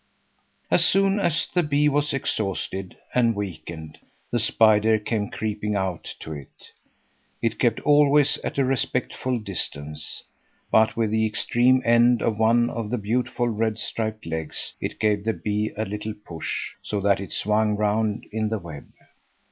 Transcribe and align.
As 0.71 0.83
soon 0.83 1.19
as 1.19 1.45
the 1.53 1.61
bee 1.61 1.87
was 1.87 2.11
exhausted 2.11 2.97
and 3.13 3.35
weakened, 3.35 3.99
the 4.31 4.39
spider 4.39 4.97
came 4.97 5.29
creeping 5.29 5.75
out 5.75 6.15
to 6.21 6.31
it. 6.33 6.71
It 7.39 7.59
kept 7.59 7.79
always 7.81 8.37
at 8.39 8.57
a 8.57 8.65
respectful 8.65 9.37
distance, 9.37 10.23
but 10.71 10.97
with 10.97 11.11
the 11.11 11.27
extreme 11.27 11.83
end 11.85 12.23
of 12.23 12.39
one 12.39 12.67
of 12.71 12.89
the 12.89 12.97
beautiful, 12.97 13.47
red 13.47 13.77
striped 13.77 14.25
legs 14.25 14.73
it 14.81 14.97
gave 14.99 15.23
the 15.23 15.33
bee 15.33 15.71
a 15.77 15.85
little 15.85 16.15
push, 16.25 16.71
so 16.81 16.99
that 17.01 17.19
it 17.19 17.31
swung 17.31 17.75
round 17.75 18.25
in 18.31 18.49
the 18.49 18.57
web. 18.57 18.87